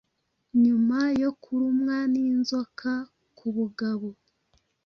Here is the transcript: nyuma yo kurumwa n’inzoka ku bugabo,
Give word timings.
nyuma 0.63 0.99
yo 1.21 1.31
kurumwa 1.43 1.95
n’inzoka 2.13 2.91
ku 3.37 3.47
bugabo, 3.55 4.09